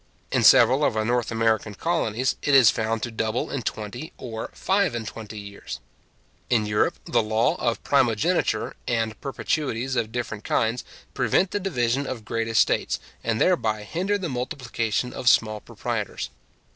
[0.31, 4.49] In several of our North American colonies, it is found to double in twenty or
[4.51, 5.79] five and twenty years.
[6.49, 10.83] In Europe, the law of primogeniture, and perpetuities of different kinds,
[11.13, 16.31] prevent the division of great estates, and thereby hinder the multiplication of small proprietors.